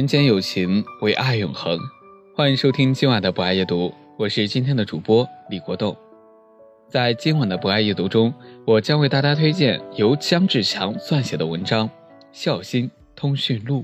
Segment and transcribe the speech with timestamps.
[0.00, 1.78] 人间有情，唯爱永恒。
[2.34, 5.94] 欢迎收听今晚的不爱夜读，我是今天的主播李国栋。
[6.88, 8.32] 在今晚的不爱夜读中，
[8.66, 11.86] 我将为大家推荐由姜志强撰写的文章
[12.32, 13.80] 《孝心通讯录》。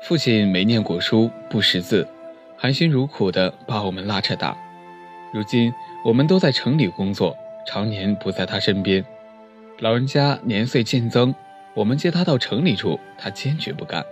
[0.00, 2.08] 父亲没念过书，不识字。
[2.62, 4.56] 含辛茹苦地把我们拉扯大，
[5.32, 5.74] 如今
[6.04, 9.04] 我们都在城里工作，常年不在他身边。
[9.80, 11.34] 老人家年岁渐增，
[11.74, 14.06] 我们接他到城里住，他坚决不干。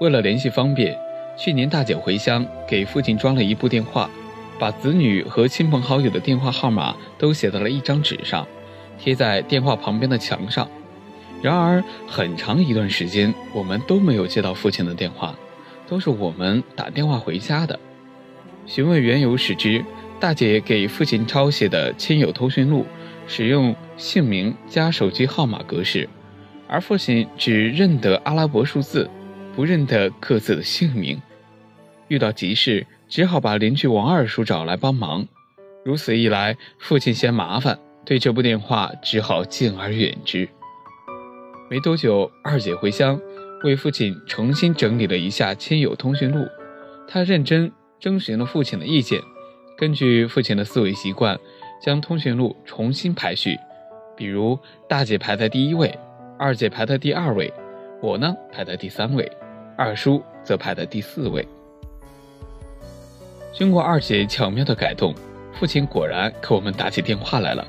[0.00, 0.96] 为了联系方便，
[1.36, 4.08] 去年大姐回乡，给父亲装了一部电话，
[4.56, 8.46] 把子女和亲朋好友的电话号码都写在了一张纸上，
[8.96, 10.70] 贴在电话旁边的墙上。
[11.42, 15.34] 然而很长一段时间，我们都没有接到父亲的电话。
[15.86, 17.78] 都是我们打电话回家的。
[18.66, 19.84] 询问缘由时，知
[20.18, 22.86] 大姐给父亲抄写的亲友通讯录
[23.26, 26.08] 使用姓名加手机号码格式，
[26.66, 29.10] 而父亲只认得阿拉伯数字，
[29.54, 31.20] 不认得各自的姓名。
[32.08, 35.26] 遇到急事，只好把邻居王二叔找来帮忙。
[35.84, 40.48] 如此一来，父亲嫌麻烦，对这部电话只好敬而远之。
[41.70, 43.20] 没多久，二姐回乡。
[43.64, 46.46] 为父亲重新整理了一下亲友通讯录，
[47.08, 49.18] 他认真征询了父亲的意见，
[49.78, 51.40] 根据父亲的思维习惯，
[51.80, 53.58] 将通讯录重新排序，
[54.14, 55.98] 比如大姐排在第一位，
[56.38, 57.50] 二姐排在第二位，
[58.02, 59.32] 我呢排在第三位，
[59.78, 61.48] 二叔则排在第四位。
[63.50, 65.14] 经过二姐巧妙的改动，
[65.54, 67.66] 父亲果然给我们打起电话来了，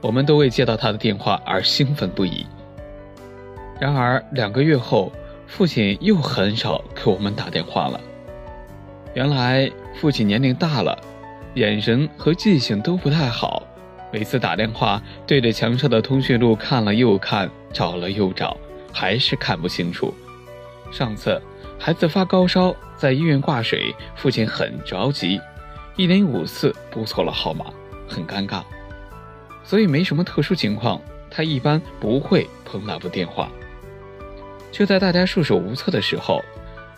[0.00, 2.46] 我们都为接到他的电话而兴奋不已。
[3.78, 5.12] 然而两个月后。
[5.46, 8.00] 父亲又很少给我们打电话了。
[9.14, 9.70] 原来
[10.00, 10.98] 父亲年龄大了，
[11.54, 13.62] 眼神和记性都不太好，
[14.12, 18.56] 每次打电话对着墙上的通讯录看了又看，找了又找，
[18.92, 20.12] 还是看不清楚。
[20.90, 21.40] 上次
[21.78, 25.40] 孩子发高烧，在医院挂水，父亲很着急，
[25.96, 27.66] 一连五次拨错了号码，
[28.06, 28.62] 很尴尬。
[29.64, 33.50] 所以没什么特殊情况，他一般不会碰那部电话。
[34.70, 36.42] 就在大家束手无策的时候，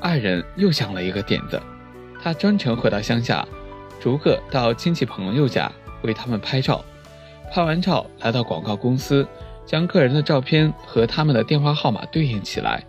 [0.00, 1.60] 爱人又想了一个点子，
[2.22, 3.46] 他专程回到乡下，
[4.00, 5.70] 逐个到亲戚朋友家
[6.02, 6.84] 为他们拍照，
[7.52, 9.26] 拍完照来到广告公司，
[9.64, 12.84] 将个人的照片和他们的电话号码对应起来，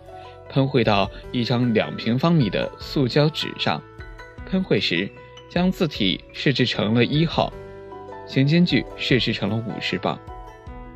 [0.48, 3.80] 喷绘到一张两平方米的塑胶纸上。
[4.46, 5.08] 喷绘时，
[5.48, 7.52] 将字体设置成了一号，
[8.26, 10.18] 行间距设置成了五十磅，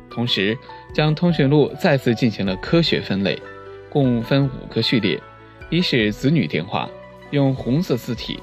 [0.09, 0.57] 同时
[0.93, 3.41] 将通讯录再次进行了科学分类。
[3.95, 5.17] 共分五个序列：
[5.69, 6.89] 一是子女电话，
[7.31, 8.37] 用红色字体；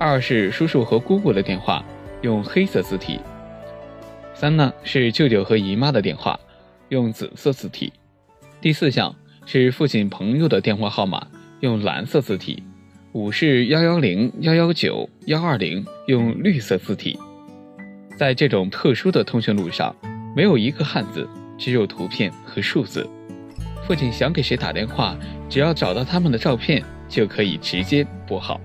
[0.00, 1.84] 二是叔叔和姑姑的电话，
[2.22, 3.20] 用黑色字体；
[4.34, 6.36] 三呢是舅舅和姨妈的电话，
[6.88, 7.92] 用紫色字体；
[8.60, 9.14] 第四项
[9.46, 11.24] 是父亲朋友的电话号码，
[11.60, 12.60] 用蓝色字体；
[13.12, 17.16] 五是幺幺零、幺幺九、幺二零，用绿色字体。
[18.16, 19.94] 在这种特殊的通讯录上，
[20.34, 23.08] 没有一个汉字，只有图片和数字。
[23.90, 25.16] 父亲想给谁打电话，
[25.48, 28.60] 只要找到他们的照片，就可以直接拨号。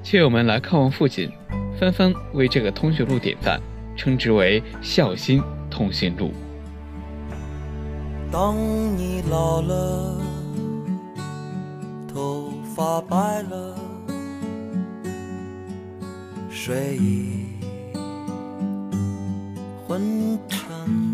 [0.00, 1.28] 亲友们来看望父亲，
[1.76, 3.60] 纷纷为这个通讯录点赞，
[3.96, 6.30] 称之为“孝心通讯录”。
[8.30, 8.54] 当
[8.96, 10.20] 你老了，
[12.06, 13.76] 头发白了，
[16.48, 17.46] 睡意
[19.84, 21.13] 昏沉。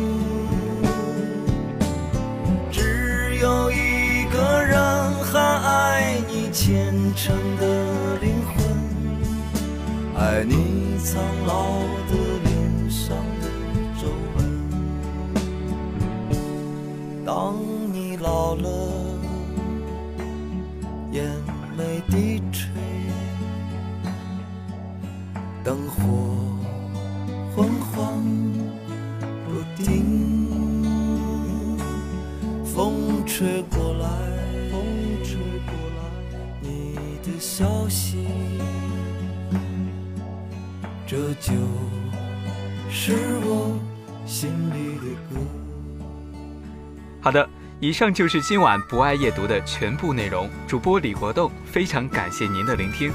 [6.51, 8.55] 虔诚的灵魂，
[10.17, 12.13] 爱你苍老的
[12.43, 13.47] 脸上的
[14.01, 14.37] 皱纹。
[17.25, 17.55] 当
[37.31, 38.17] 的消息，
[41.07, 41.53] 这就
[42.89, 43.13] 是
[43.43, 43.79] 我
[44.25, 45.39] 心里的歌。
[47.21, 47.47] 好的，
[47.79, 50.49] 以上就是今晚不爱夜读的全部内容。
[50.67, 53.11] 主播李国栋，非常感谢您的聆听。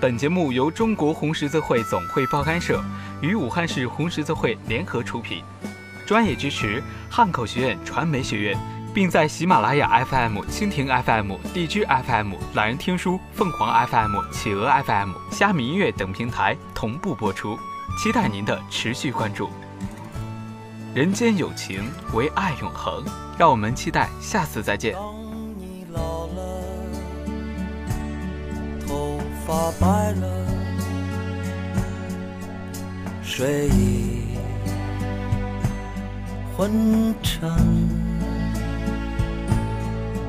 [0.00, 2.82] 本节目由中国红十字会总会报刊社
[3.22, 5.42] 与武汉市红十字会联合出品，
[6.06, 8.58] 专业支持汉口学院传媒学院，
[8.98, 17.56] 并在喜马拉雅 FM、蜻蜓 FM、荔枝 FM、懒人听书、凤凰 FM、企鹅 FM、虾米音乐等平台同步播出，
[17.96, 19.50] 期待您的持续关注。
[20.96, 23.04] 人间有情，唯爱永恒。
[23.38, 24.94] 让我们期待下次再见。
[24.94, 25.14] 当
[25.56, 26.64] 你老了，
[28.84, 30.44] 头发白了，
[33.22, 34.36] 睡意
[36.56, 38.07] 昏沉。